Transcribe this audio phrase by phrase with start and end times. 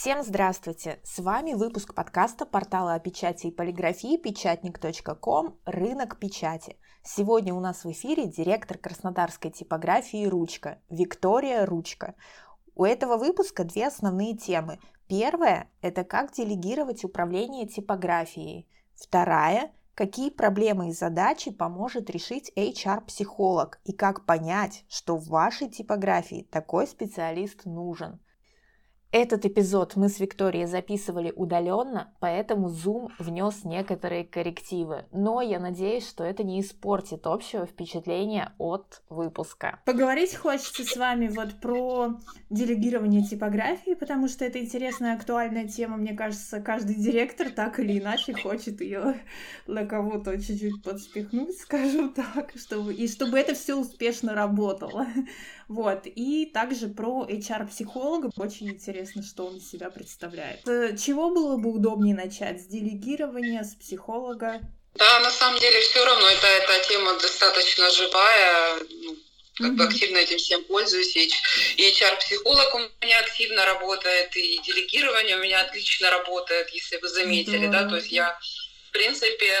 [0.00, 0.98] Всем здравствуйте!
[1.04, 6.78] С вами выпуск подкаста портала о печати и полиграфии печатник.ком «Рынок печати».
[7.02, 12.14] Сегодня у нас в эфире директор краснодарской типографии «Ручка» Виктория Ручка.
[12.74, 14.78] У этого выпуска две основные темы.
[15.06, 18.66] Первая– это как делегировать управление типографией.
[18.94, 26.48] Вторая– какие проблемы и задачи поможет решить HR-психолог и как понять, что в вашей типографии
[26.50, 28.18] такой специалист нужен–
[29.12, 35.04] этот эпизод мы с Викторией записывали удаленно, поэтому Zoom внес некоторые коррективы.
[35.10, 39.80] Но я надеюсь, что это не испортит общего впечатления от выпуска.
[39.84, 42.18] Поговорить хочется с вами вот про
[42.50, 45.96] делегирование типографии, потому что это интересная, актуальная тема.
[45.96, 49.16] Мне кажется, каждый директор так или иначе хочет ее
[49.66, 55.06] на кого-то чуть-чуть подспихнуть, скажем так, чтобы, и чтобы это все успешно работало.
[55.70, 56.00] Вот.
[56.04, 58.30] И также про HR-психолога.
[58.36, 60.66] Очень интересно, что он из себя представляет.
[60.66, 62.60] С чего было бы удобнее начать?
[62.60, 64.60] С делегирования, с психолога?
[64.94, 68.80] Да, на самом деле все равно это, эта тема достаточно живая.
[68.80, 69.16] Ну,
[69.58, 71.14] как бы активно этим всем пользуюсь.
[71.16, 71.30] И
[71.78, 77.88] HR-психолог у меня активно работает, и делегирование у меня отлично работает, если вы заметили, да,
[77.88, 78.36] то есть я,
[78.88, 79.52] в принципе,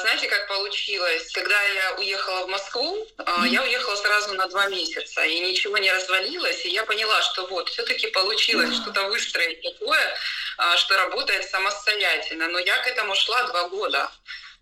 [0.00, 1.30] знаете, как получилось?
[1.32, 3.48] Когда я уехала в Москву, mm-hmm.
[3.48, 7.70] я уехала сразу на два месяца, и ничего не развалилось, и я поняла, что вот,
[7.70, 10.16] все-таки получилось что-то выстроить такое,
[10.58, 12.48] а, что работает самостоятельно.
[12.48, 14.10] Но я к этому шла два года.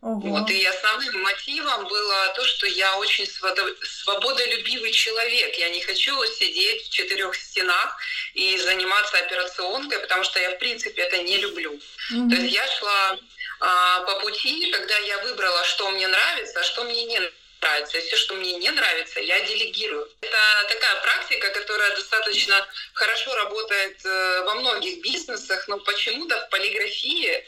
[0.03, 0.29] Угу.
[0.31, 5.57] Вот, и основным мотивом было то, что я очень свободолюбивый человек.
[5.57, 7.99] Я не хочу сидеть в четырех стенах
[8.33, 11.73] и заниматься операционкой, потому что я, в принципе, это не люблю.
[11.73, 12.31] Угу.
[12.31, 13.19] То есть я шла а,
[13.61, 17.21] по пути, когда я выбрала, что мне нравится, а что мне не
[17.61, 17.99] нравится.
[17.99, 20.09] И все, что мне не нравится, я делегирую.
[20.21, 27.47] Это такая практика, которая достаточно хорошо работает э, во многих бизнесах, но почему-то в полиграфии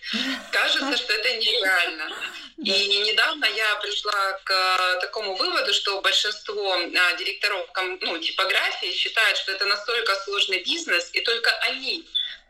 [0.51, 2.15] кажется, что это нереально.
[2.59, 7.69] И недавно я пришла к такому выводу, что большинство а, директоров
[8.01, 12.07] ну, типографии считают, что это настолько сложный бизнес, и только они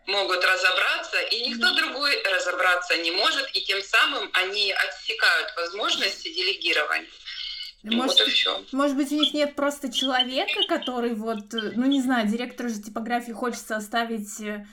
[0.06, 7.08] могут разобраться, и никто другой разобраться не может, и тем самым они отсекают возможности делегирования.
[7.84, 8.64] Может, вот все.
[8.70, 13.32] может быть, у них нет просто человека, который вот, ну не знаю, директору же типографии
[13.32, 14.64] хочется оставить э,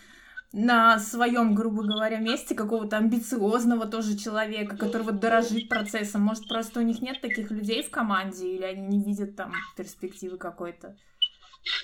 [0.51, 6.21] на своем, грубо говоря, месте какого-то амбициозного тоже человека, который вот дорожит процессом.
[6.21, 10.37] Может, просто у них нет таких людей в команде, или они не видят там перспективы
[10.37, 10.95] какой-то.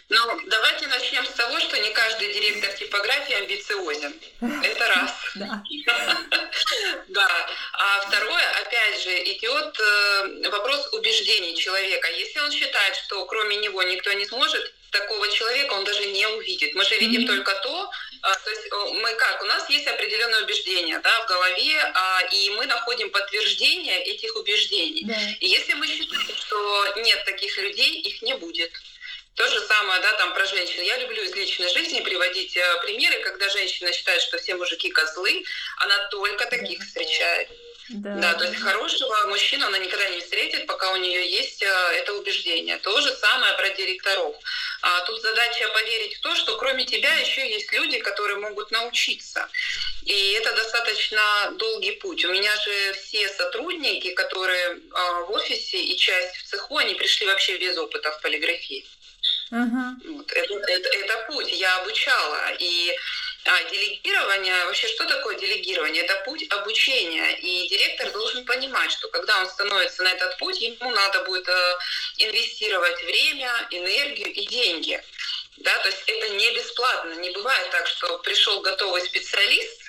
[0.09, 4.13] Ну, давайте начнем с того, что не каждый директор типографии амбициозен.
[4.63, 5.11] Это раз.
[5.35, 5.63] Да.
[7.09, 7.27] Да.
[7.73, 12.09] А второе, опять же, идет э, вопрос убеждений человека.
[12.11, 16.73] Если он считает, что кроме него никто не сможет, такого человека он даже не увидит.
[16.73, 20.99] Мы же видим только то, а, то есть мы как, у нас есть определенные убеждения
[20.99, 25.03] да, в голове, а, и мы находим подтверждение этих убеждений.
[25.05, 25.37] Yeah.
[25.41, 28.71] И если мы считаем, что нет таких людей, их не будет.
[29.35, 30.81] То же самое, да, там про женщин.
[30.81, 35.43] Я люблю из личной жизни приводить э, примеры, когда женщина считает, что все мужики козлы,
[35.77, 37.49] она только таких встречает.
[37.89, 38.15] Да.
[38.15, 42.13] да, то есть хорошего мужчину она никогда не встретит, пока у нее есть э, это
[42.13, 42.77] убеждение.
[42.77, 44.35] То же самое про директоров.
[44.81, 49.49] А тут задача поверить в то, что кроме тебя еще есть люди, которые могут научиться.
[50.05, 51.21] И это достаточно
[51.57, 52.23] долгий путь.
[52.23, 57.27] У меня же все сотрудники, которые э, в офисе и часть в цеху, они пришли
[57.27, 58.85] вообще без опыта в полиграфии.
[59.51, 60.15] Uh-huh.
[60.15, 61.51] Вот, это, это, это путь.
[61.51, 62.51] Я обучала.
[62.59, 62.95] И
[63.45, 66.03] а, делегирование, вообще что такое делегирование?
[66.03, 67.37] Это путь обучения.
[67.37, 71.77] И директор должен понимать, что когда он становится на этот путь, ему надо будет э,
[72.17, 75.01] инвестировать время, энергию и деньги.
[75.57, 77.13] Да, то есть это не бесплатно.
[77.13, 79.81] Не бывает так, что пришел готовый специалист,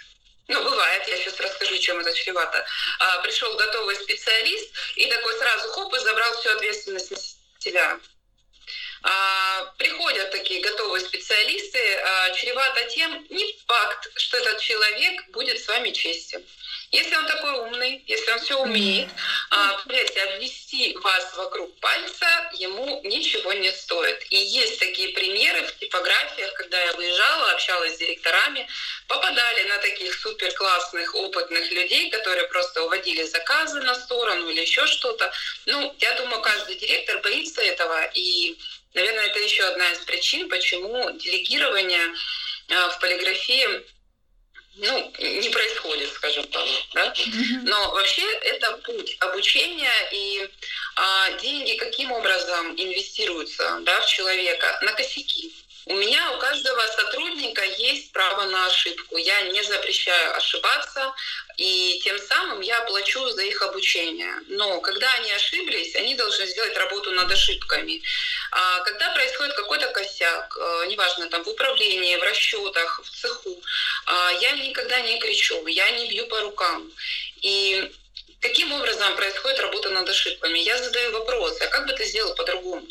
[0.49, 2.65] ну, бывает, я сейчас расскажу, чем это чревато.
[3.01, 7.17] А, пришел готовый специалист и такой сразу хоп и забрал всю ответственность на
[7.59, 7.99] себя.
[9.09, 15.69] А, приходят такие готовые специалисты, а, чревато тем, не факт, что этот человек будет с
[15.69, 16.45] вами честен.
[16.91, 19.09] Если он такой умный, если он все умеет,
[19.51, 24.25] а, поверьте, обвести вас вокруг пальца ему ничего не стоит.
[24.31, 28.69] И есть такие примеры в типографиях, когда я выезжала, общалась с директорами,
[29.09, 34.87] попадали на таких супер классных, опытных людей, которые просто уводили заказы на сторону или еще
[34.87, 35.33] что-то.
[35.67, 38.57] Ну, я думаю, каждый директор боится этого, и
[38.97, 42.15] Наверное, это еще одна из причин, почему делегирование
[42.71, 43.85] а, в полиграфии
[44.77, 46.67] ну, не происходит, скажем так.
[46.95, 47.15] Да?
[47.63, 50.49] Но вообще это путь обучения и
[50.97, 55.53] а, деньги каким образом инвестируются да, в человека на косяки.
[55.89, 59.19] У меня, у каждого сотрудника есть право на ошибку.
[59.19, 61.15] Я не запрещаю ошибаться,
[61.59, 64.35] и тем самым я плачу за их обучение.
[64.49, 68.03] Но когда они ошиблись, они должны сделать работу над ошибками.
[68.51, 69.87] А когда происходит какой-то
[70.27, 73.63] косяк, э, неважно, там в управлении, в расчетах, в цеху,
[74.07, 76.91] а, я никогда не кричу, я не бью по рукам.
[77.43, 77.93] И
[78.41, 80.59] каким образом происходит работа над ошибками?
[80.59, 82.87] Я задаю вопрос, а как бы ты сделал по-другому?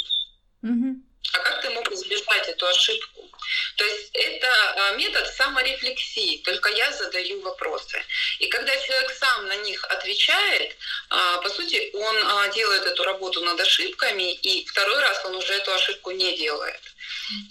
[1.34, 3.30] А как ты мог избежать эту ошибку?
[3.78, 8.02] То есть это а, метод саморефлексии, только я задаю вопросы.
[8.40, 10.76] И когда человек сам на них отвечает,
[11.10, 15.54] а, по сути, он а, делает эту работу над ошибками, и второй раз он уже
[15.54, 16.82] эту ошибку не делает.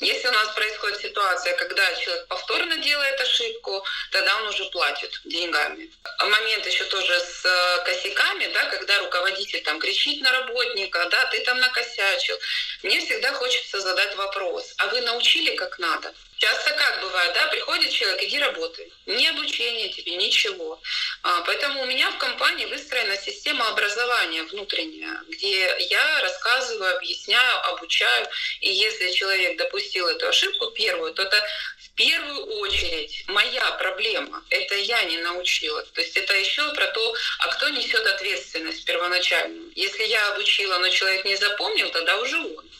[0.01, 5.91] Если у нас происходит ситуация, когда человек повторно делает ошибку, тогда он уже платит деньгами.
[6.21, 11.59] Момент еще тоже с косяками, да, когда руководитель там кричит на работника, да, ты там
[11.59, 12.39] накосячил.
[12.83, 16.15] Мне всегда хочется задать вопрос, а вы научили как надо?
[16.44, 18.93] Часто как бывает, да, приходит человек, иди работай.
[19.06, 20.79] Ни обучения тебе, ничего.
[21.23, 28.29] А, поэтому у меня в компании выстроена система образования внутренняя, где я рассказываю, объясняю, обучаю.
[28.61, 31.43] И если человек допустил эту ошибку первую, то это
[31.79, 34.44] в первую очередь моя проблема.
[34.50, 35.82] Это я не научила.
[35.94, 39.73] То есть это еще про то, а кто несет ответственность первоначальную.
[39.76, 42.70] Если я обучила, но человек не запомнил, тогда уже он.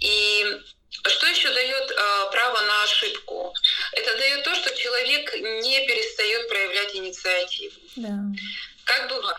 [0.00, 3.54] И что еще дает э, право на ошибку?
[3.92, 7.74] Это дает то, что человек не перестает проявлять инициативу.
[7.96, 8.18] Да.
[8.84, 9.36] Как бывает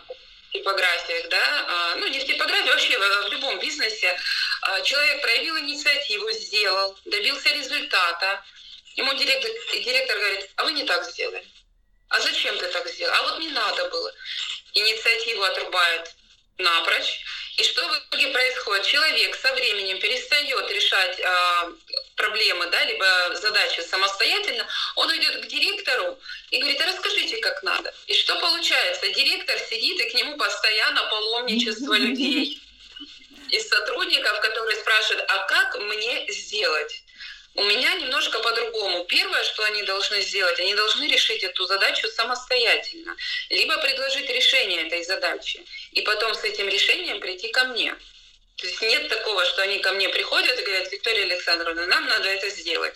[0.50, 4.18] в типографиях, да, а, ну не в типографии, вообще в, любом бизнесе,
[4.62, 8.44] а, человек проявил инициативу, сделал, добился результата,
[8.96, 11.44] ему директор, директор говорит, а вы не так сделали.
[12.08, 13.14] А зачем ты так сделал?
[13.14, 14.12] А вот не надо было.
[14.74, 16.10] Инициативу отрубает
[16.58, 17.24] напрочь,
[17.60, 18.86] и что в итоге происходит?
[18.86, 21.72] Человек со временем перестает решать э,
[22.16, 24.66] проблемы, да, либо задачи самостоятельно,
[24.96, 26.18] он идет к директору
[26.50, 27.92] и говорит, а расскажите, как надо.
[28.06, 29.08] И что получается?
[29.10, 32.58] Директор сидит, и к нему постоянно паломничество людей
[33.50, 37.02] из сотрудников, которые спрашивают, а как мне сделать?
[37.54, 39.04] У меня немножко по-другому.
[39.06, 43.16] Первое, что они должны сделать, они должны решить эту задачу самостоятельно,
[43.48, 47.94] либо предложить решение этой задачи, и потом с этим решением прийти ко мне.
[48.56, 52.28] То есть нет такого, что они ко мне приходят и говорят, Виктория Александровна, нам надо
[52.28, 52.94] это сделать.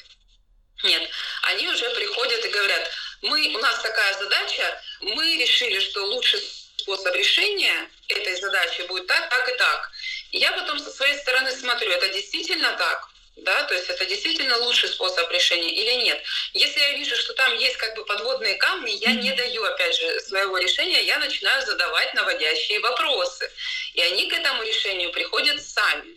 [0.85, 1.09] Нет,
[1.43, 2.91] они уже приходят и говорят,
[3.23, 6.41] мы, у нас такая задача, мы решили, что лучший
[6.77, 9.91] способ решения этой задачи будет так, так и так.
[10.31, 14.89] Я потом со своей стороны смотрю, это действительно так да, то есть это действительно лучший
[14.89, 16.23] способ решения или нет.
[16.53, 20.21] Если я вижу, что там есть как бы подводные камни, я не даю, опять же,
[20.21, 23.51] своего решения, я начинаю задавать наводящие вопросы.
[23.95, 26.17] И они к этому решению приходят сами.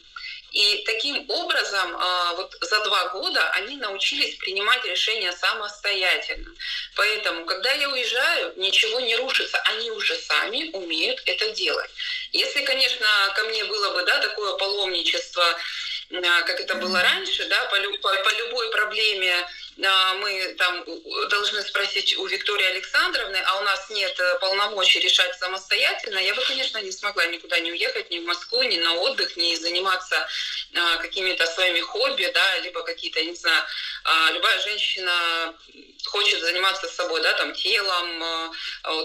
[0.52, 6.50] И таким образом а, вот за два года они научились принимать решения самостоятельно.
[6.96, 11.92] Поэтому, когда я уезжаю, ничего не рушится, они уже сами умеют это делать.
[12.32, 13.06] Если, конечно,
[13.36, 15.44] ко мне было бы да, такое паломничество,
[16.10, 19.46] как это было раньше, да, по, по, по любой проблеме
[19.86, 20.86] а, мы там
[21.30, 26.42] должны спросить у Виктории Александровны, а у нас нет э, полномочий решать самостоятельно, я бы,
[26.42, 30.28] конечно, не смогла никуда не уехать, ни в Москву, ни на отдых, ни заниматься
[30.74, 33.64] а, какими-то своими хобби, да, либо какие-то, не знаю,
[34.34, 35.54] любая женщина
[36.06, 38.54] хочет заниматься собой, да, там, телом,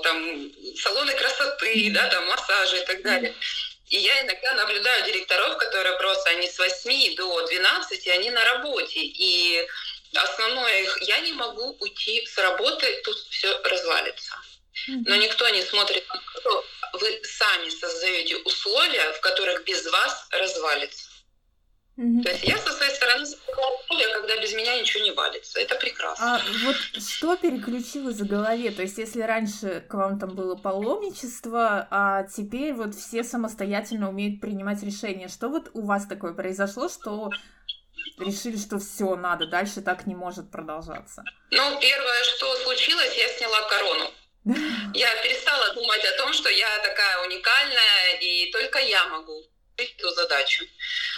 [0.02, 3.35] там, салоны красоты, да, там, массажи и так далее.
[3.89, 9.01] И я иногда наблюдаю директоров, которые просто, они с 8 до 12, они на работе.
[9.01, 9.67] И
[10.15, 14.35] основное их, я не могу уйти с работы, тут все развалится.
[14.89, 16.07] Но никто не смотрит,
[16.95, 21.12] вы сами создаете условия, в которых без вас развалится.
[21.96, 23.25] То есть я со своей стороны
[23.92, 25.61] условия, когда без меня ничего не валится.
[25.61, 26.37] Это прекрасно.
[26.37, 28.70] А вот что переключилось в голове?
[28.70, 34.40] То есть если раньше к вам там было паломничество, а теперь вот все самостоятельно умеют
[34.40, 35.28] принимать решения.
[35.28, 37.30] Что вот у вас такое произошло, что
[38.18, 41.22] решили, что все надо, дальше так не может продолжаться?
[41.50, 44.11] Ну, первое, что случилось, я сняла корону.
[44.94, 49.40] Я перестала думать о том, что я такая уникальная, и только я могу
[49.76, 50.64] эту задачу.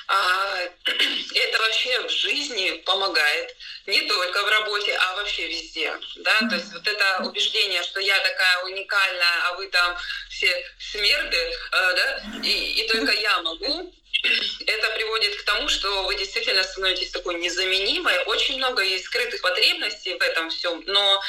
[0.06, 0.58] А,
[1.34, 3.56] это вообще в жизни помогает,
[3.86, 5.94] не только в работе, а вообще везде.
[6.16, 6.38] Да?
[6.48, 9.96] То есть вот это убеждение, что я такая уникальная, а вы там
[10.30, 12.22] все смерды, а, да?
[12.42, 13.94] и, и только я могу,
[14.66, 18.18] это приводит к тому, что вы действительно становитесь такой незаменимой.
[18.24, 21.22] Очень много есть скрытых потребностей в этом всем, но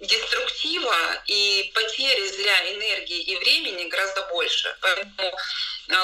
[0.00, 4.76] деструктива и потери зря энергии и времени гораздо больше.
[4.80, 5.36] Поэтому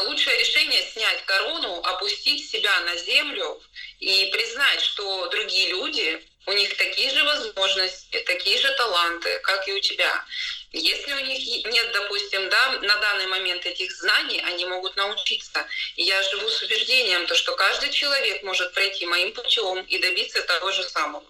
[0.03, 3.61] лучшее решение снять корону, опустить себя на землю
[4.01, 9.73] и признать, что другие люди, у них такие же возможности, такие же таланты, как и
[9.73, 10.25] у тебя.
[10.73, 15.67] Если у них нет, допустим, да, на данный момент этих знаний, они могут научиться.
[15.97, 20.43] И я живу с убеждением, то, что каждый человек может пройти моим путем и добиться
[20.43, 21.25] того же самого.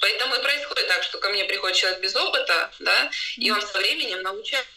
[0.00, 3.78] Поэтому и происходит так, что ко мне приходит человек без опыта, да, и он со
[3.78, 4.70] временем научается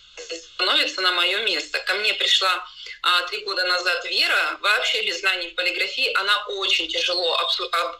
[0.53, 1.79] становится на мое место.
[1.79, 2.67] Ко мне пришла
[3.29, 7.37] три года назад Вера, вообще без знаний в полиграфии, она очень тяжело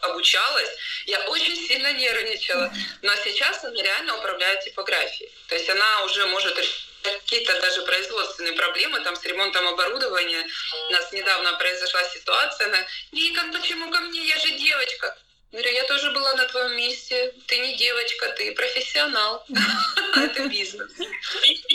[0.02, 0.70] обучалась,
[1.06, 5.30] я очень сильно нервничала, но сейчас она реально управляет типографией.
[5.48, 6.56] То есть она уже может
[7.02, 10.46] какие-то даже производственные проблемы там с ремонтом оборудования.
[10.88, 15.16] У нас недавно произошла ситуация, она, Вика, почему ко мне, я же девочка.
[15.50, 17.32] Говорю, я тоже была на твоем месте.
[17.46, 19.46] Ты не девочка, ты профессионал.
[20.16, 20.90] Это бизнес.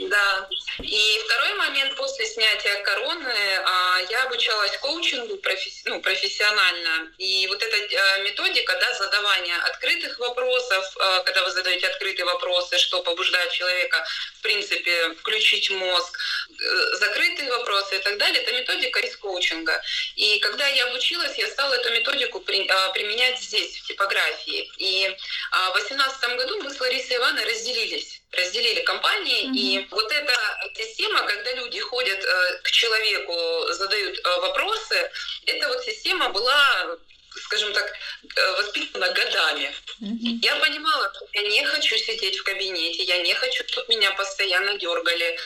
[0.09, 0.49] Да.
[0.79, 3.33] И второй момент после снятия короны
[3.65, 5.39] а, я обучалась коучингу
[5.85, 7.11] ну, профессионально.
[7.17, 12.77] И вот эта а, методика, да, задавания открытых вопросов, а, когда вы задаете открытые вопросы,
[12.77, 14.05] что побуждает человека,
[14.37, 19.81] в принципе, включить мозг, э, закрытые вопросы и так далее, это методика из коучинга.
[20.15, 24.71] И когда я обучилась, я стала эту методику применять здесь здесь, в типографии.
[24.77, 25.17] И
[25.51, 29.55] а, в 2018 году мы с Ларисой Ивановной разделились разделили компании, mm-hmm.
[29.55, 30.33] и вот эта
[30.75, 35.11] система, когда люди ходят э, к человеку, задают э, вопросы,
[35.45, 36.97] эта вот система была
[37.35, 37.91] скажем так,
[38.35, 39.73] э, воспитана годами.
[40.01, 40.39] Mm-hmm.
[40.41, 44.77] Я понимала, что я не хочу сидеть в кабинете, я не хочу, чтобы меня постоянно
[44.77, 45.37] дергали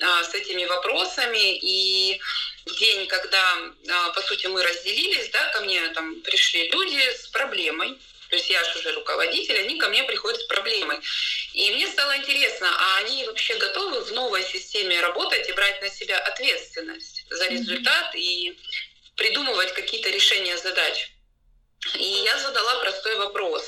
[0.00, 1.58] а, с этими вопросами.
[1.58, 2.20] И
[2.78, 3.56] день, когда,
[3.90, 7.98] а, по сути, мы разделились, да, ко мне там пришли люди с проблемой,
[8.32, 10.98] то есть я же уже руководитель, они ко мне приходят с проблемой.
[11.52, 15.90] И мне стало интересно, а они вообще готовы в новой системе работать и брать на
[15.90, 18.58] себя ответственность за результат и
[19.16, 21.10] придумывать какие-то решения задач.
[21.98, 23.64] И я задала простой вопрос.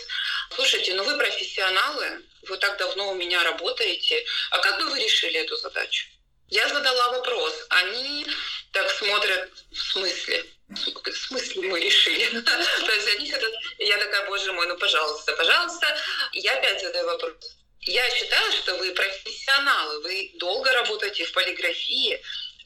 [0.55, 5.41] Слушайте, ну вы профессионалы, вы так давно у меня работаете, а как бы вы решили
[5.41, 6.07] эту задачу?
[6.49, 7.67] Я задала вопрос.
[7.71, 8.27] Они
[8.73, 10.45] так смотрят, в смысле?
[10.69, 12.41] В смысле мы решили?
[12.41, 13.51] То есть они что-то...
[13.79, 15.97] Я такая, боже мой, ну пожалуйста, пожалуйста.
[16.33, 17.35] Я опять задаю вопрос.
[17.81, 22.21] Я считаю, что вы профессионалы, вы долго работаете в полиграфии,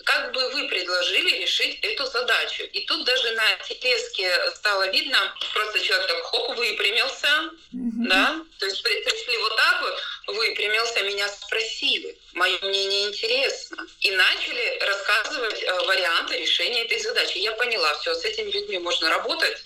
[0.05, 2.63] как бы вы предложили решить эту задачу.
[2.65, 7.29] И тут даже на телеске стало видно, просто человек так хоп, выпрямился,
[7.75, 8.09] mm-hmm.
[8.09, 14.79] да, то есть пришли вот так вот, выпрямился, меня спросили, мое мнение интересно, и начали
[14.81, 17.39] рассказывать э, варианты решения этой задачи.
[17.39, 19.65] Я поняла, все, с этими людьми можно работать,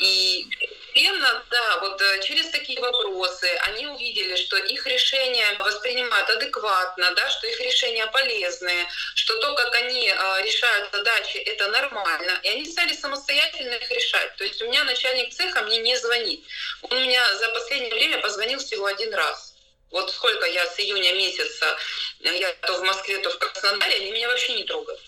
[0.00, 0.46] и
[0.92, 7.30] постепенно, да, вот э, через такие вопросы они увидели, что их решения воспринимают адекватно, да,
[7.30, 12.38] что их решения полезные, что то, как они э, решают задачи, это нормально.
[12.42, 14.36] И они стали самостоятельно их решать.
[14.36, 16.44] То есть у меня начальник цеха мне не звонит.
[16.82, 19.54] Он меня за последнее время позвонил всего один раз.
[19.90, 21.76] Вот сколько я с июня месяца,
[22.20, 25.00] я то в Москве, то в Краснодаре, они меня вообще не трогают.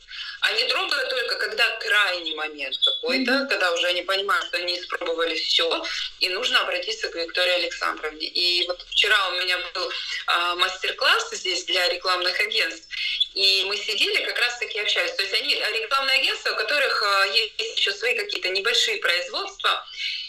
[0.44, 3.48] Они трогают только когда крайний момент какой-то, mm-hmm.
[3.48, 5.82] когда уже они понимают, что они испробовали все,
[6.20, 8.26] и нужно обратиться к Виктории Александровне.
[8.26, 9.90] И вот вчера у меня был
[10.26, 12.88] а, мастер-класс здесь для рекламных агентств,
[13.32, 15.12] и мы сидели, как раз таки общались.
[15.12, 19.86] То есть они рекламные агентства, у которых а, есть еще свои какие-то небольшие производства,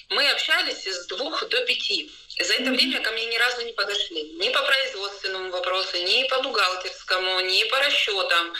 [0.10, 2.12] мы общались с двух до пяти.
[2.39, 4.24] За это время ко мне ни разу не подошли.
[4.34, 8.53] Ни по производственному вопросу, ни по бухгалтерскому, ни по расчетам.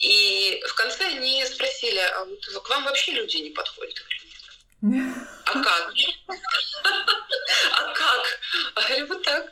[0.00, 3.96] И в конце они спросили, а вот к вам вообще люди не подходят?
[5.52, 5.92] А как?
[7.72, 8.40] А как?
[8.74, 9.46] А говорю, вот так.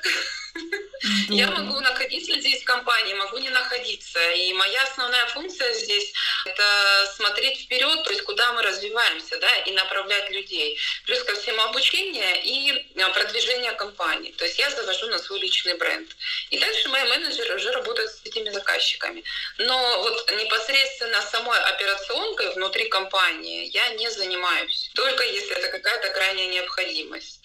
[1.29, 4.19] Я могу находиться здесь в компании, могу не находиться.
[4.33, 6.13] И моя основная функция здесь—
[6.47, 10.79] это смотреть вперед, то есть куда мы развиваемся, да, и направлять людей.
[11.07, 14.33] Плюс ко всему обучение и а, продвижение компании.
[14.33, 16.09] То есть я завожу на свой личный бренд.
[16.51, 19.23] И дальше мои менеджеры уже работают с этими заказчиками.
[19.59, 24.91] Но вот непосредственно самой операционкой внутри компании я не занимаюсь.
[24.95, 27.41] Только если это какая-то крайняя необходимость.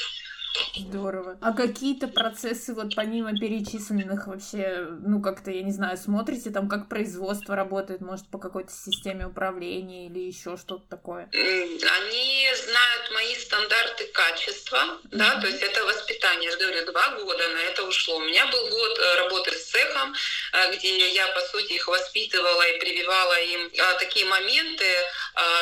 [0.76, 1.38] Здорово.
[1.42, 6.90] А какие-то процессы, вот помимо перечисленных вообще, ну как-то, я не знаю, смотрите там, как
[6.90, 11.30] производство работает, может, по какой-то системе управления или еще что-то такое?
[11.34, 15.18] Они знают мои стандарты качества, mm-hmm.
[15.18, 16.50] да, то есть это воспитание.
[16.50, 18.18] Я говорю, два года на это ушло.
[18.18, 22.64] У меня был год э, работы с цехом, э, где я, по сути, их воспитывала
[22.70, 24.86] и прививала им э, такие моменты,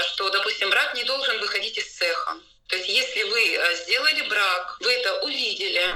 [0.08, 2.36] что, допустим, брак не должен выходить из цеха.
[2.72, 5.94] То есть если вы э, сделали брак, вы это увидели,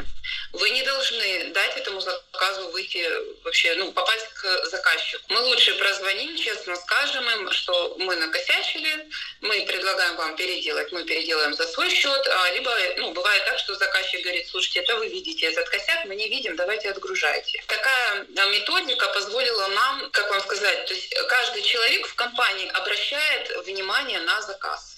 [0.52, 3.08] вы не должны дать этому заказу выйти
[3.46, 5.24] вообще, ну, попасть к заказчику.
[5.30, 9.08] Мы лучше прозвоним, честно скажем им, что мы накосячили,
[9.40, 13.76] мы предлагаем вам переделать, мы переделаем за свой счет, а, либо, ну, бывает так, что
[13.76, 17.64] заказчик говорит, слушайте, это вы видите этот косяк, мы не видим, давайте отгружайте.
[17.68, 23.66] Такая а, методика позволила нам, как вам сказать, то есть каждый человек в компании обращает
[23.66, 24.95] внимание на заказ.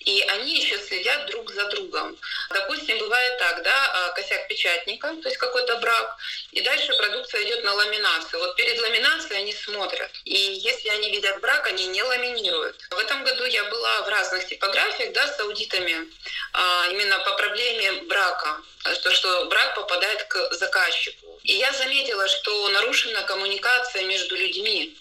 [0.00, 2.16] И они еще следят друг за другом.
[2.50, 6.16] Допустим, бывает так, да, а, косяк печатника, то есть какой-то брак,
[6.52, 8.40] и дальше продукция идет на ламинацию.
[8.40, 10.10] Вот перед ламинацией они смотрят.
[10.24, 12.76] И если они видят брак, они не ламинируют.
[12.90, 16.08] В этом году я была в разных типографиях, да, с аудитами,
[16.52, 18.60] а, именно по проблеме брака,
[19.02, 21.38] то, что брак попадает к заказчику.
[21.42, 24.96] И я заметила, что нарушена коммуникация между людьми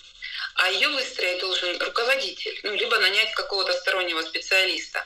[0.59, 5.05] а ее выстроить должен руководитель, ну, либо нанять какого-то стороннего специалиста.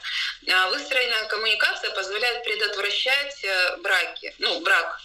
[0.50, 5.00] А выстроенная коммуникация позволяет предотвращать э, браки, ну, брак.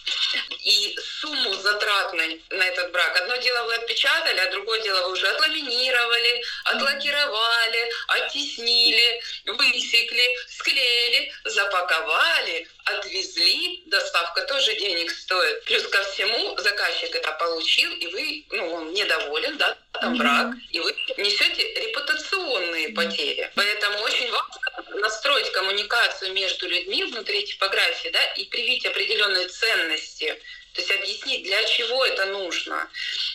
[0.64, 3.16] И сумму затратной на этот брак.
[3.20, 12.66] Одно дело вы отпечатали, а другое дело вы уже отламинировали, отлакировали, оттеснили, высекли, склеили, запаковали,
[12.84, 15.64] отвезли, доставка тоже денег стоит.
[15.64, 20.80] Плюс ко всему заказчик это получил, и вы, ну, он недоволен, да, там брак, и
[20.80, 23.50] вы несете репутационные потери.
[23.54, 30.36] Поэтому очень важно настроить коммуникацию между людьми внутри типографии, да, и привить определенные ценности
[30.72, 32.88] то есть объяснить, для чего это нужно.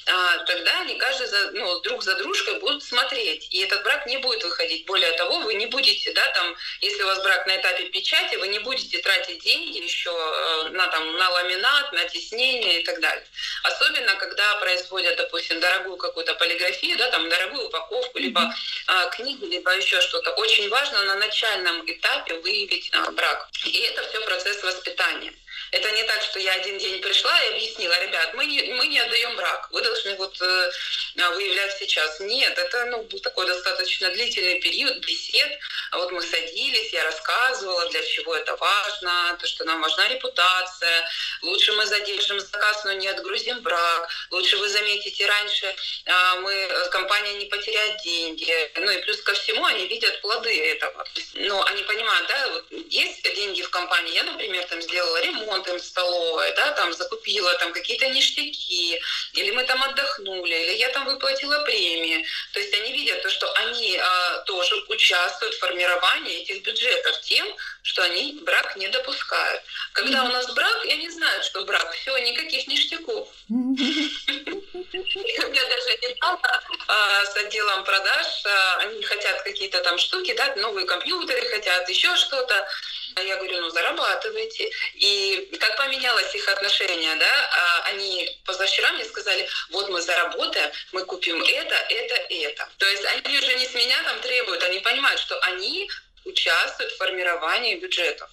[0.08, 3.48] А, тогда они каждый за, ну, друг за дружкой будут смотреть.
[3.52, 4.86] И этот брак не будет выходить.
[4.86, 8.48] Более того, вы не будете, да, там, если у вас брак на этапе печати, вы
[8.48, 13.26] не будете тратить деньги еще э, на, там, на ламинат, на теснение и так далее.
[13.64, 18.54] Особенно, когда производят, допустим, дорогую какую-то полиграфию, да, там, дорогую упаковку, либо
[18.88, 20.32] а, книги, либо еще что-то.
[20.32, 23.50] Очень важно на начальном этапе выявить а, брак.
[23.66, 25.34] И это все процесс воспитания.
[25.76, 28.98] Это не так, что я один день пришла и объяснила, ребят, мы не, мы не
[28.98, 30.72] отдаем брак, вы должны вот э,
[31.16, 32.22] выявлять сейчас.
[32.22, 35.60] Нет, это ну, был такой достаточно длительный период бесед.
[35.92, 41.10] А вот мы садились, я рассказывала, для чего это важно, то, что нам важна репутация.
[41.42, 44.10] Лучше мы задержим заказ, но не отгрузим брак.
[44.32, 48.72] Лучше вы заметите раньше, э, мы, компания не потеряет деньги.
[48.76, 51.06] Ну и плюс ко всему они видят плоды этого.
[51.34, 54.14] Ну, они понимают, да, вот есть деньги в компании.
[54.14, 59.00] Я, например, там сделала ремонт, ремонт им столовой, да, там закупила там какие-то ништяки,
[59.34, 62.26] или мы там отдохнули, или я там выплатила премии.
[62.54, 67.48] То есть они видят то, что они а, тоже участвуют в формировании этих бюджетов тем,
[67.84, 69.62] что они брак не допускают.
[69.94, 73.28] Когда у нас брак, я не знаю, что брак, все, никаких ништяков.
[73.50, 80.86] Я даже недавно а, с отделом продаж, а, они хотят какие-то там штуки, да, новые
[80.86, 82.68] компьютеры хотят, еще что-то.
[83.16, 84.70] А я говорю, ну зарабатывайте.
[84.96, 91.06] И как поменялось их отношение, да, а они позавчера мне сказали, вот мы заработаем, мы
[91.06, 92.70] купим это, это, это.
[92.78, 95.90] То есть они уже не с меня там требуют, они понимают, что они
[96.26, 98.30] участвуют в формировании бюджетов.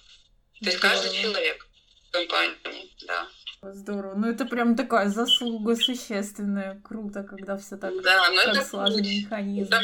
[0.61, 1.65] То есть каждый человек
[2.07, 3.27] в компании, да.
[3.71, 4.13] Здорово.
[4.15, 6.81] Ну, это прям такая заслуга существенная.
[6.83, 9.69] Круто, когда все так, да, но так это слаженный механизм.
[9.69, 9.81] Да.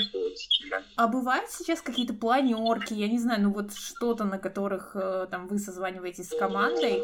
[0.96, 5.48] А бывают сейчас какие-то планерки, я не знаю, ну вот что-то, на которых э, там
[5.48, 7.02] вы созваниваетесь с командой?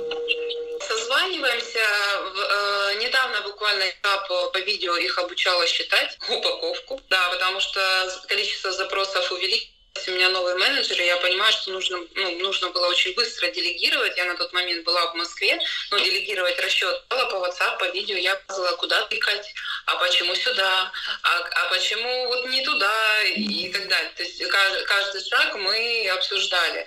[0.82, 1.80] Созваниваемся.
[1.80, 7.00] Э, недавно буквально я по, по видео их обучала считать упаковку.
[7.10, 7.80] Да, потому что
[8.28, 9.75] количество запросов увеличилось
[10.08, 14.16] у меня новый менеджер, и я понимаю, что нужно, ну, нужно было очень быстро делегировать.
[14.18, 18.36] Я на тот момент была в Москве, но делегировать расчет по WhatsApp, по видео, я
[18.44, 19.54] сказала, куда тыкать,
[19.86, 20.92] а почему сюда,
[21.24, 24.12] а, а почему вот не туда и так далее.
[24.16, 26.86] То есть каждый, каждый шаг мы обсуждали.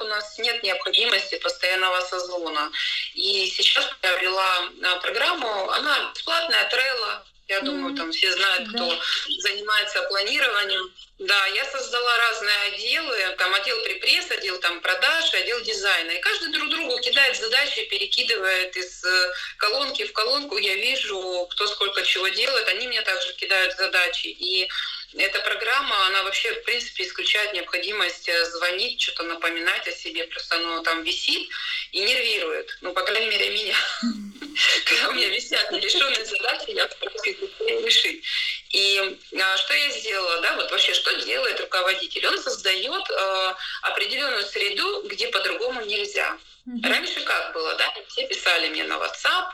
[0.00, 2.70] У нас нет необходимости постоянного созвона.
[3.14, 8.90] И сейчас я ввела а, программу, она бесплатная, Trello, я думаю, там все знают, кто
[8.90, 9.00] да.
[9.38, 10.92] занимается планированием.
[11.18, 16.10] Да, я создала разные отделы, там отдел припресс, отдел там продаж, отдел дизайна.
[16.12, 20.58] И каждый друг другу кидает задачи, перекидывает из э, колонки в колонку.
[20.58, 22.68] Я вижу, кто сколько чего делает.
[22.68, 24.26] Они мне также кидают задачи.
[24.28, 24.68] И
[25.16, 30.24] эта программа, она вообще, в принципе, исключает необходимость э, звонить, что-то напоминать о себе.
[30.24, 31.48] Просто оно там висит
[31.92, 32.76] и нервирует.
[32.82, 33.76] Ну, по крайней мере, меня.
[34.84, 37.38] Когда у меня висят нерешенные задачи, я стараюсь их
[37.84, 38.24] решить.
[38.70, 42.26] И а, что я сделала, да, вот вообще, что делает руководитель?
[42.26, 46.36] Он создает э, определенную среду, где по-другому нельзя.
[46.82, 47.94] Раньше как было, да?
[48.08, 49.52] Все писали мне на WhatsApp,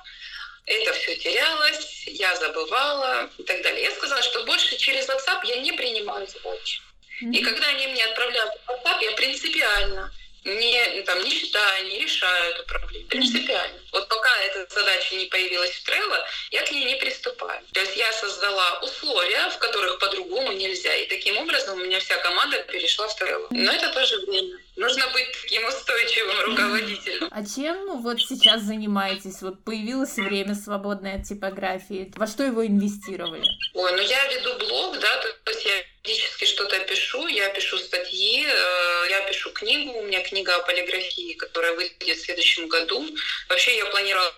[0.66, 3.84] это все терялось, я забывала и так далее.
[3.84, 6.80] Я сказала, что больше через WhatsApp я не принимаю задачи.
[7.22, 7.32] Mm-hmm.
[7.32, 10.12] И когда они мне отправляют WhatsApp, я принципиально
[10.44, 13.08] не, там, не считаю, не решаю эту проблему.
[13.08, 13.80] Принципиально.
[13.92, 17.62] Вот пока эта задача не появилась в Trello, я к ней не приступаю.
[17.72, 20.94] То есть я создала условия, в которых по-другому нельзя.
[20.96, 23.46] И таким образом у меня вся команда перешла в Trello.
[23.50, 24.58] Но это тоже время.
[24.76, 27.28] Нужно быть таким устойчивым руководителем.
[27.30, 29.40] А чем ну, вот сейчас занимаетесь?
[29.40, 32.12] Вот появилось время свободное от типографии.
[32.16, 33.44] Во что его инвестировали?
[33.74, 38.44] Ой, ну я веду блог, да, то есть я периодически что-то пишу, я пишу статьи,
[38.44, 43.06] э, я пишу книгу, у меня книга о полиграфии, которая выйдет в следующем году.
[43.48, 44.34] Вообще я планировала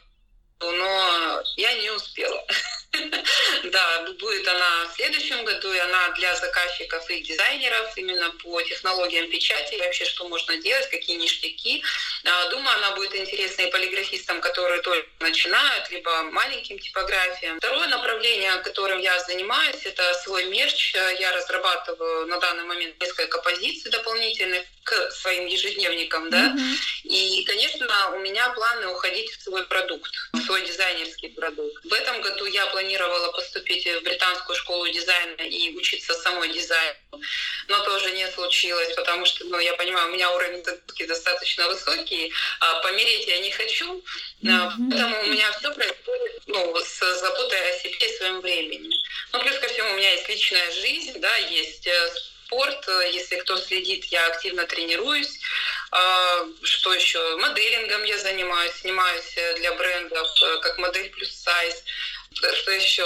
[0.60, 2.44] но я не успела.
[3.64, 9.30] Да, будет она в следующем году, и она для заказчиков и дизайнеров именно по технологиям
[9.30, 11.82] печати, вообще что можно делать, какие ништяки.
[12.24, 17.58] А, думаю, она будет интересна и полиграфистам, которые только начинают, либо маленьким типографиям.
[17.58, 20.94] Второе направление, которым я занимаюсь, это свой мерч.
[20.94, 26.54] Я разрабатываю на данный момент несколько позиций дополнительных к своим ежедневникам, да.
[26.54, 26.76] Mm-hmm.
[27.04, 30.12] И, конечно, у меня планы уходить в свой продукт,
[30.46, 31.84] свой дизайнерский продукт.
[31.84, 37.20] В этом году я планировала поступить в британскую школу дизайна и учиться самой дизайну,
[37.68, 40.62] но тоже не случилось, потому что, ну, я понимаю, у меня уровень
[41.06, 44.02] достаточно высокий, а помереть я не хочу,
[44.42, 44.70] mm-hmm.
[44.90, 48.96] поэтому у меня все происходит ну, с заботой о себе и своем времени.
[49.32, 52.10] Ну, плюс ко всему, у меня есть личная жизнь, да, есть э,
[52.46, 52.88] спорт.
[53.12, 55.40] Если кто следит, я активно тренируюсь.
[55.90, 57.36] А, что еще?
[57.36, 61.84] Моделингом я занимаюсь, снимаюсь для брендов э, как модель плюс сайз.
[62.32, 63.04] Что еще?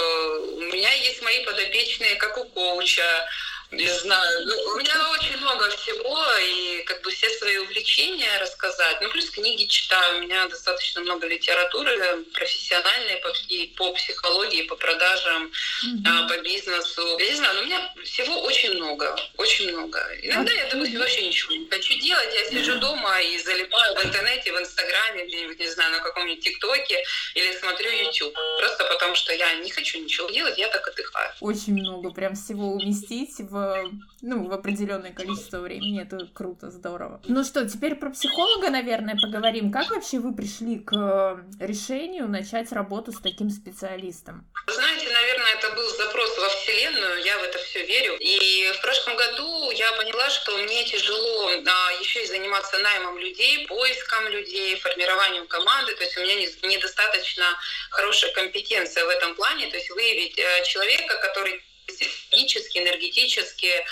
[0.57, 3.29] У меня есть мои подопечные, как у коуча.
[3.71, 4.45] Не знаю.
[4.47, 8.99] Ну, у меня очень много всего, и как бы все свои увлечения рассказать.
[8.99, 10.17] Ну, плюс книги читаю.
[10.17, 15.51] У меня достаточно много литературы профессиональной по, и по психологии, по продажам,
[15.85, 16.27] mm-hmm.
[16.27, 17.17] по бизнесу.
[17.19, 19.15] Я не знаю, но у меня всего очень много.
[19.37, 20.05] Очень много.
[20.21, 22.33] Иногда я, допустим, вообще ничего не хочу делать.
[22.33, 27.01] Я сижу дома и залипаю в интернете, в Инстаграме, где-нибудь, не знаю, на каком-нибудь ТикТоке
[27.35, 28.35] или смотрю YouTube.
[28.59, 31.31] Просто потому что я не хочу ничего делать, я так отдыхаю.
[31.39, 36.03] Очень много прям всего уместить в ну, в определенное количество времени.
[36.03, 37.19] Это круто, здорово.
[37.27, 39.71] Ну что, теперь про психолога, наверное, поговорим.
[39.71, 44.45] Как вообще вы пришли к э, решению начать работу с таким специалистом?
[44.67, 48.15] Знаете, наверное, это был запрос во Вселенную, я в это все верю.
[48.19, 53.65] И в прошлом году я поняла, что мне тяжело а, еще и заниматься наймом людей,
[53.65, 55.95] поиском людей, формированием команды.
[55.95, 57.45] То есть у меня недостаточно
[57.89, 59.67] хорошая компетенция в этом плане.
[59.67, 63.85] То есть выявить э, человека, который психологически, энергетически э,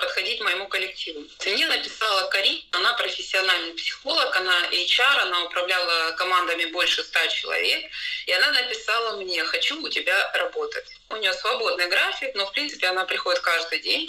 [0.00, 1.24] подходить моему коллективу.
[1.44, 7.84] Мне написала Кари, она профессиональный психолог, она HR, она управляла командами больше ста человек,
[8.26, 10.86] и она написала мне, хочу у тебя работать.
[11.10, 14.08] У нее свободный график, но в принципе она приходит каждый день.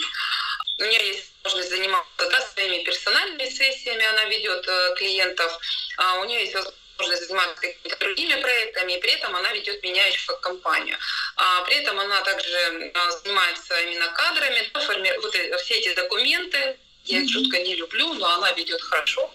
[0.78, 5.58] У нее есть возможность заниматься да, своими персональными сессиями, она ведет э, клиентов,
[5.96, 9.82] а у нее есть возможность можно заниматься какими-то другими проектами, и при этом она ведет
[9.82, 10.96] меня еще как компанию.
[11.36, 15.12] А при этом она также а, занимается именно кадрами, форми...
[15.22, 19.32] вот все эти документы, я их жутко не люблю, но она ведет хорошо.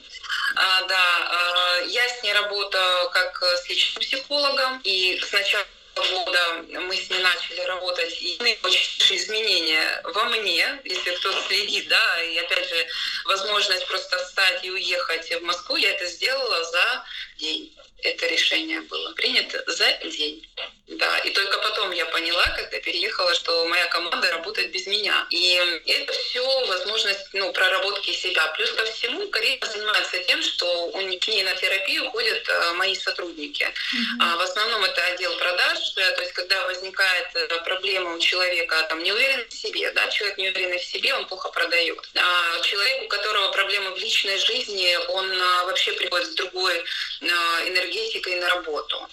[0.55, 6.95] А, да, а, я с ней работаю как с личным психологом, и сначала года мы
[6.95, 12.67] с ней начали работать, и очень изменения во мне, если кто следит, да, и опять
[12.67, 12.87] же,
[13.25, 17.05] возможность просто встать и уехать в Москву, я это сделала за
[17.37, 17.75] день.
[18.03, 20.45] Это решение было принято за день.
[20.87, 25.25] Да, и только потом я поняла, когда переехала, что моя команда работает без меня.
[25.29, 25.53] И
[25.87, 28.47] это все возможность ну, проработки себя.
[28.57, 32.95] Плюс ко всему, Карина занимается тем, что у к ней на терапию ходят э, мои
[32.95, 33.63] сотрудники.
[33.63, 34.37] Mm-hmm.
[34.37, 35.77] В основном это отдел продаж.
[35.91, 40.49] То есть, когда возникает э, проблема у человека, там, неуверенность в себе, да, человек не
[40.49, 41.99] уверенный в себе, он плохо продает.
[42.15, 46.83] А человек, у которого проблемы в личной жизни, он а, вообще приходит с другой
[47.21, 47.61] а,
[47.93, 49.07] энергетикой на работу.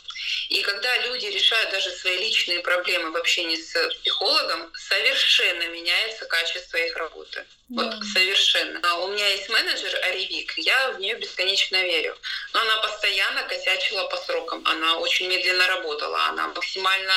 [0.49, 6.77] И когда люди решают даже свои личные проблемы в общении с психологом, совершенно меняется качество
[6.77, 7.45] их работы.
[7.69, 7.85] Да.
[7.85, 8.81] Вот совершенно.
[8.83, 12.17] А у меня есть менеджер Аривик, я в нее бесконечно верю.
[12.53, 14.63] Но она постоянно косячила по срокам.
[14.67, 17.13] Она очень медленно работала, она максимально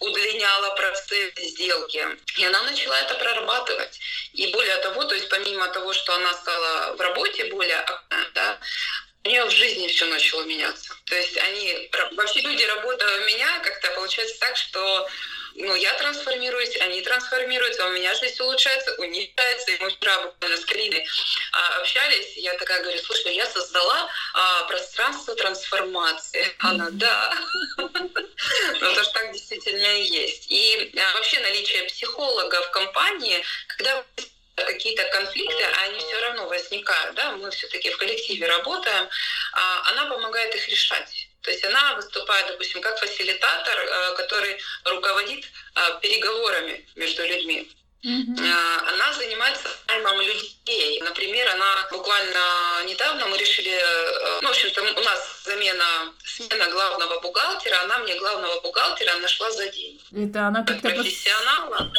[0.00, 2.06] удлиняла процесс сделки.
[2.38, 4.00] И она начала это прорабатывать.
[4.32, 7.84] И более того, то есть помимо того, что она стала в работе более
[8.34, 8.58] да,
[9.24, 10.94] у нее в жизни все начало меняться.
[11.04, 15.08] То есть они, вообще люди, работая у меня, как-то получается так, что
[15.56, 19.70] ну, я трансформируюсь, они трансформируются, у меня жизнь улучшается, у них улучшается.
[19.72, 21.06] И мы вчера буквально с Кариной
[21.52, 26.54] а, общались, я такая говорю, слушай, я создала а, пространство трансформации.
[26.58, 27.34] Она, да.
[28.80, 30.46] Ну, то, что так действительно и есть.
[30.50, 34.02] И а, вообще наличие психолога в компании, когда
[34.64, 39.08] какие-то конфликты, а они все равно возникают, да, мы все-таки в коллективе работаем,
[39.52, 41.28] а она помогает их решать.
[41.42, 47.70] То есть она выступает, допустим, как фасилитатор, э, который руководит э, переговорами между людьми.
[48.04, 48.88] Mm-hmm.
[48.88, 51.00] Она занимается наймом людей.
[51.02, 53.78] Например, она буквально недавно мы решили,
[54.40, 59.68] ну, в общем-то, у нас замена, смена главного бухгалтера, она мне главного бухгалтера нашла за
[59.68, 60.00] день.
[60.12, 61.92] Это она как-то профессионала.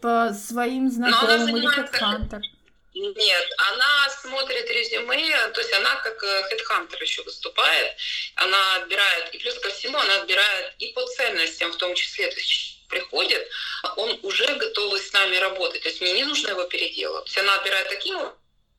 [0.00, 2.40] По, своим знакомым или как хантер?
[2.94, 7.96] Нет, она смотрит резюме, то есть она как хедхантер еще выступает,
[8.34, 12.36] она отбирает, и плюс ко всему она отбирает и по ценностям в том числе, то
[12.36, 13.46] есть приходит,
[13.96, 17.24] он уже готовый с нами работать, то есть мне не нужно его переделывать.
[17.24, 18.18] То есть она отбирает таким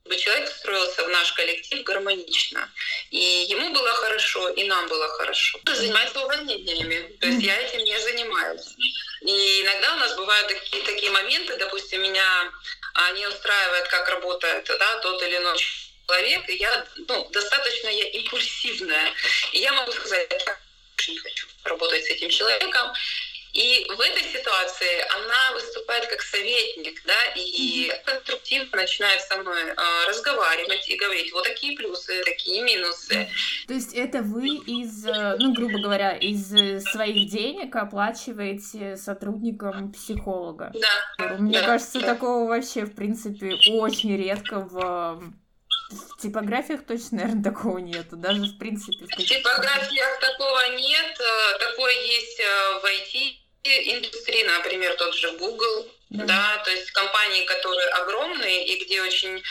[0.09, 2.67] чтобы человек встроился в наш коллектив гармонично.
[3.11, 5.59] И ему было хорошо, и нам было хорошо.
[5.65, 7.15] Занимается увольнениями.
[7.19, 8.75] То есть я этим не занимаюсь.
[9.21, 12.51] И иногда у нас бывают такие, такие моменты, допустим, меня
[12.95, 15.57] а, не устраивает, как работает да, тот или иной
[16.07, 19.13] человек, и я ну, достаточно я импульсивная.
[19.51, 20.57] И я могу сказать, я
[21.07, 22.93] не хочу работать с этим человеком.
[23.53, 29.75] И в этой ситуации она выступает как советник, да, и конструктивно начинает со мной э,
[30.07, 33.27] разговаривать и говорить, вот такие плюсы, такие минусы.
[33.67, 39.93] То есть это вы из, э, ну, грубо говоря, из э, своих денег оплачиваете сотрудникам
[39.93, 40.71] психолога?
[40.75, 41.37] Да.
[41.39, 42.13] Мне да, кажется, да.
[42.13, 45.33] такого вообще, в принципе, очень редко в
[45.89, 48.15] в типографиях точно, наверное, такого нету.
[48.15, 49.05] Даже в принципе.
[49.05, 51.19] В типографиях такого нет.
[51.19, 53.38] Э, такое есть в IT
[53.69, 56.25] индустрии, например, тот же Google, да.
[56.25, 59.41] да, то есть компании, которые огромные и где очень э,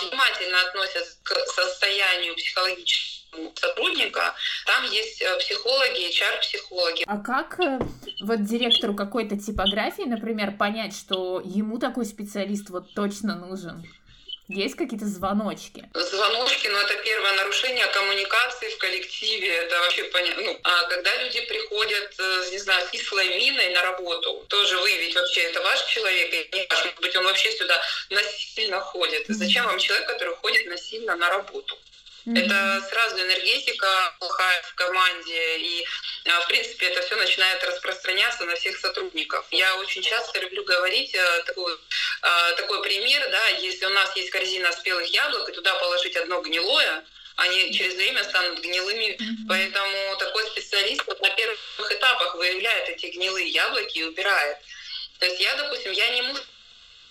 [0.00, 3.14] внимательно относятся к состоянию психологического
[3.54, 4.34] сотрудника,
[4.66, 7.04] там есть э, психологи, HR-психологи.
[7.06, 7.78] А как э,
[8.22, 13.84] вот директору какой-то типографии, например, понять, что ему такой специалист вот точно нужен?
[14.48, 15.88] Есть какие-то звоночки?
[15.94, 19.54] Звоночки, ну это первое нарушение коммуникации в коллективе.
[19.54, 20.42] Это вообще понятно.
[20.42, 25.14] Ну, а когда люди приходят, э, не знаю, с кислой миной на работу, тоже выявить
[25.14, 26.84] вообще, это ваш человек или не ваш.
[26.84, 27.80] Может быть, он вообще сюда
[28.10, 29.24] насильно ходит.
[29.28, 31.78] Зачем вам человек, который ходит насильно на работу?
[32.26, 32.38] Mm-hmm.
[32.38, 35.86] Это сразу энергетика плохая в команде, и,
[36.24, 39.46] а, в принципе, это все начинает распространяться на всех сотрудников.
[39.50, 41.42] Я очень часто люблю говорить э,
[42.24, 46.16] такой, а, такой пример, да, если у нас есть корзина спелых яблок, и туда положить
[46.16, 47.04] одно гнилое,
[47.36, 49.18] они через время станут гнилыми.
[49.48, 51.58] Поэтому такой специалист вот на первых
[51.90, 54.58] этапах выявляет эти гнилые яблоки и убирает.
[55.18, 56.38] То есть я, допустим, я не муж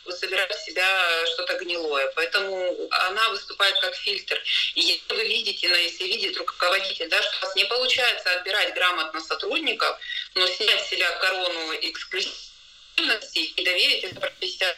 [0.09, 2.11] собирать в себя что-то гнилое.
[2.15, 4.41] Поэтому она выступает как фильтр.
[4.75, 8.73] И если вы видите, но если видит руководитель, да, что у вас не получается отбирать
[8.73, 9.97] грамотно сотрудников,
[10.35, 14.77] но снять с себя корону эксклюзивности и доверить это профессионалу,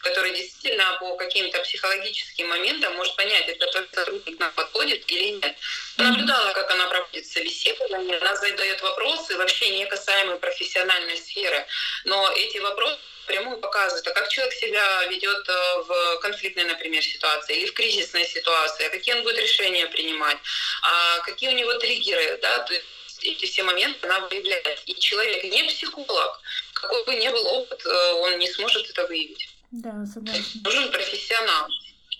[0.00, 5.56] который действительно по каким-то психологическим моментам может понять, это тот сотрудник нам подходит или нет.
[5.96, 11.66] Наблюдала, как она проводит собеседование, она задает вопросы, вообще не касаемые профессиональной сферы,
[12.04, 17.56] но эти вопросы прямую показывает, а как человек себя ведет э, в конфликтной, например, ситуации
[17.56, 20.38] или в кризисной ситуации, какие он будет решения принимать,
[20.82, 22.84] а какие у него триггеры, да, то есть
[23.22, 24.82] эти все моменты она выявляет.
[24.86, 26.40] И человек не психолог,
[26.74, 29.48] какой бы ни был опыт, э, он не сможет это выявить.
[29.82, 30.60] Да, согласна.
[30.62, 31.68] Нужен профессионал.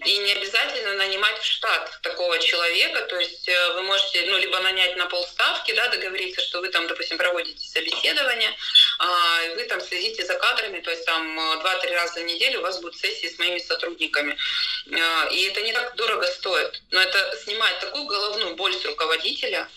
[0.05, 4.59] И не обязательно нанимать в штат такого человека, то есть э, вы можете, ну, либо
[4.59, 8.51] нанять на полставки, да, договориться, что вы там, допустим, проводите собеседование,
[8.99, 12.63] а, вы там следите за кадрами, то есть там э, два-три раза в неделю у
[12.63, 14.37] вас будут сессии с моими сотрудниками.
[14.93, 19.69] А, и это не так дорого стоит, но это снимает такую головную боль с руководителя,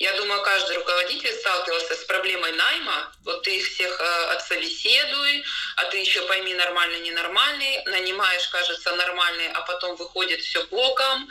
[0.00, 3.12] я думаю, каждый руководитель сталкивался с проблемой найма.
[3.22, 5.44] Вот ты их всех э, отсобеседуй,
[5.76, 7.84] а ты еще пойми, нормальный, ненормальный.
[7.84, 11.28] Нанимаешь, кажется, нормальный, а потом выходит все боком.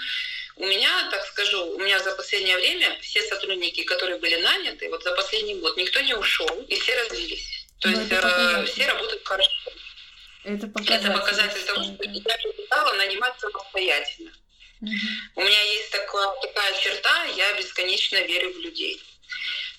[0.55, 5.03] У меня, так скажу, у меня за последнее время все сотрудники, которые были наняты, вот
[5.03, 7.65] за последний год никто не ушел, и все развились.
[7.79, 9.49] То Но ну, есть э, все работают хорошо.
[10.43, 14.31] Это показатель, это показатель того, что я перестала нанимать самостоятельно.
[14.81, 19.01] У меня есть такая, такая черта, я бесконечно верю в людей.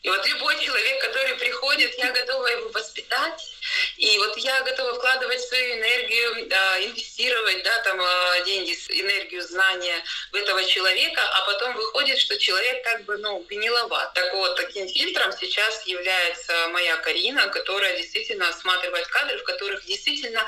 [0.03, 3.51] И вот любой человек, который приходит, я готова его воспитать,
[3.99, 6.47] и вот я готова вкладывать свою энергию,
[6.87, 12.83] инвестировать да, там, а, деньги, энергию, знания в этого человека, а потом выходит, что человек
[12.83, 14.15] как бы ну, гниловат.
[14.15, 20.47] Так вот, таким фильтром сейчас является моя Карина, которая действительно осматривает кадры, в которых действительно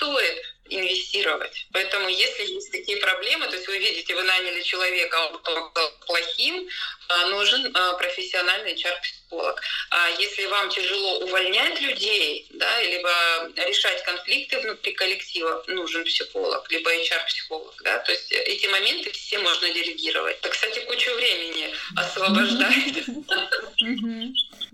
[0.00, 1.66] стоит инвестировать.
[1.72, 6.68] Поэтому если есть такие проблемы, то есть вы видите, вы наняли человека, он стал плохим,
[7.08, 9.60] а, нужен а, профессиональный HR-психолог.
[9.90, 13.10] А если вам тяжело увольнять людей, да, либо
[13.66, 17.74] решать конфликты внутри коллектива, нужен психолог, либо HR-психолог.
[17.82, 20.38] Да, то есть эти моменты все можно делегировать.
[20.38, 23.06] Это, кстати, кучу времени освобождает.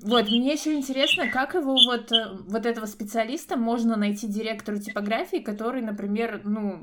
[0.02, 5.38] Вот, мне еще интересно, как его вот, э, вот этого специалиста можно найти директору типографии,
[5.38, 6.82] который, например, ну,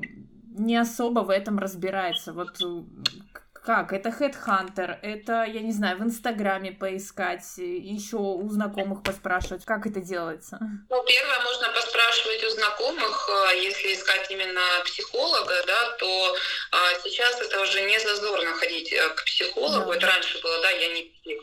[0.56, 2.32] не особо в этом разбирается.
[2.32, 2.82] Вот э,
[3.64, 3.92] как?
[3.94, 9.64] Это Headhunter, это, я не знаю, в Инстаграме поискать, еще у знакомых поспрашивать.
[9.64, 10.58] Как это делается?
[10.60, 16.36] Ну, первое, можно поспрашивать у знакомых, э, если искать именно психолога, да, то
[16.72, 19.90] а, сейчас это уже не зазорно ходить э, к психологу.
[19.92, 19.96] Да.
[19.96, 21.40] Это раньше было, да, я не псих.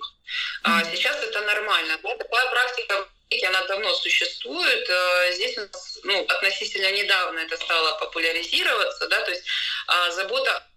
[0.63, 1.99] А сейчас это нормально.
[2.03, 2.15] Да?
[2.17, 3.07] Такая практика
[3.51, 4.89] она давно существует.
[4.89, 5.57] Э, здесь
[6.03, 9.43] ну, относительно недавно это стало популяризироваться, да, то есть
[9.87, 10.67] а, забота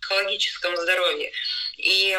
[0.00, 1.32] психологическом здоровье.
[1.78, 2.18] И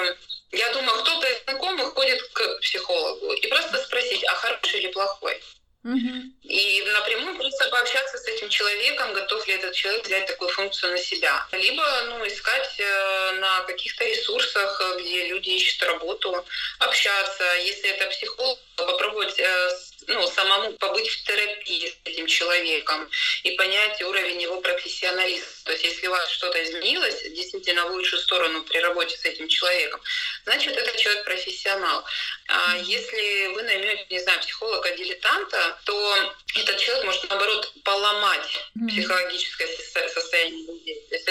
[0.51, 5.41] я думаю, кто-то из знакомых ходит к психологу и просто спросить, а хороший или плохой.
[5.84, 10.98] И напрямую просто пообщаться с этим человеком, готов ли этот человек взять такую функцию на
[10.98, 11.46] себя.
[11.52, 16.46] Либо ну, искать э, на каких-то ресурсах, где люди ищут работу,
[16.80, 17.43] общаться.
[17.65, 19.69] Если это психолог, попробовать э,
[20.08, 23.10] ну, самому побыть в терапии с этим человеком
[23.44, 25.48] и понять уровень его профессионализма.
[25.66, 29.48] То есть если у вас что-то изменилось, действительно в лучшую сторону при работе с этим
[29.48, 30.02] человеком,
[30.46, 32.04] значит, этот человек профессионал.
[32.48, 39.83] А если вы наймете, не знаю, психолога-дилетанта, то этот человек может, наоборот, поломать психологическое состояние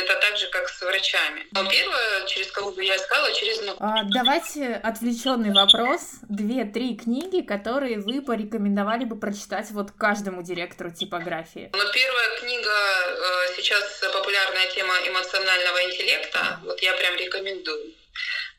[0.02, 1.46] это так же, как с врачами.
[1.52, 3.60] Но первое, через кого бы я искала, через...
[3.78, 6.00] А, давайте отвлеченный вопрос.
[6.28, 11.70] Две-три книги, которые вы порекомендовали бы прочитать вот каждому директору типографии.
[11.72, 16.60] Ну, первая книга, э, сейчас популярная тема эмоционального интеллекта.
[16.64, 17.94] Вот я прям рекомендую.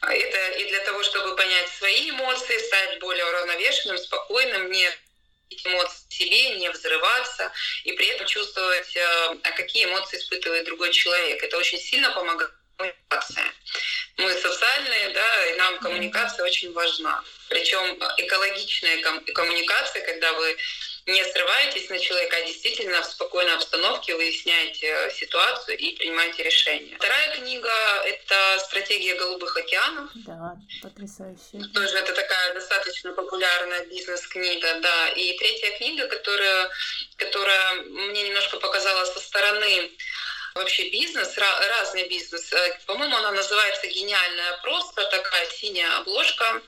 [0.01, 4.89] А это и для того, чтобы понять свои эмоции, стать более уравновешенным, спокойным, не
[5.49, 7.51] эмоции себе, не взрываться
[7.84, 11.41] и при этом чувствовать, э, а какие эмоции испытывает другой человек.
[11.43, 13.53] Это очень сильно помогает коммуникация.
[14.17, 17.23] Мы социальные, да, и нам коммуникация очень важна.
[17.49, 19.01] Причем экологичная
[19.34, 20.58] коммуникация, когда вы
[21.05, 26.95] не срываетесь на человека, а действительно в спокойной обстановке выясняете э, ситуацию и принимаете решение.
[26.95, 27.71] Вторая книга—
[28.05, 30.09] это «Стратегия голубых океанов».
[30.15, 31.67] Да, потрясающе.
[31.73, 35.09] Тоже это такая достаточно популярная бизнес-книга, да.
[35.09, 36.69] И третья книга, которая,
[37.17, 39.91] которая мне немножко показала со стороны
[40.55, 42.53] вообще бизнес, разный бизнес.
[42.53, 46.61] Э, по-моему, она называется «Гениальная просто», такая синяя обложка.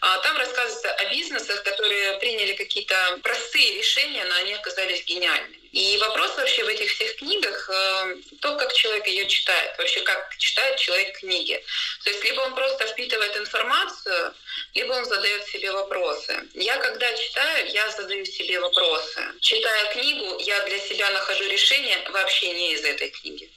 [0.00, 5.66] А, там рассказывается о бизнесах, которые приняли какие-то простые решения, но они оказались гениальными.
[5.72, 10.34] И вопрос вообще в этих всех книгах, э, то, как человек ее читает, вообще как
[10.38, 11.62] читает человек книги.
[12.02, 14.34] То есть либо он просто впитывает информацию,
[14.72, 16.48] либо он задает себе вопросы.
[16.54, 19.20] Я когда читаю, я задаю себе вопросы.
[19.40, 23.50] Читая книгу, я для себя нахожу решение вообще не из этой книги.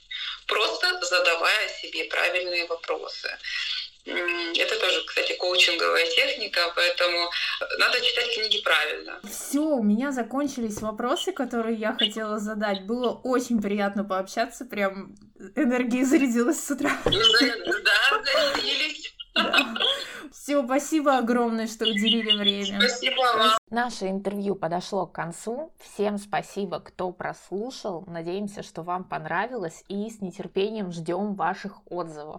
[0.46, 3.38] Просто задавая себе правильные вопросы.
[4.10, 7.30] Это тоже, кстати, коучинговая техника, поэтому
[7.78, 9.20] надо читать книги правильно.
[9.24, 12.86] Все, у меня закончились вопросы, которые я хотела задать.
[12.86, 15.16] Было очень приятно пообщаться, прям
[15.56, 16.92] энергия зарядилась с утра.
[17.06, 17.12] Да,
[18.24, 19.14] зарядились.
[20.32, 22.80] Все, спасибо огромное, что уделили время.
[22.82, 23.58] Спасибо вам.
[23.70, 25.72] Наше интервью подошло к концу.
[25.80, 28.04] Всем спасибо, кто прослушал.
[28.08, 32.38] Надеемся, что вам понравилось и с нетерпением ждем ваших отзывов.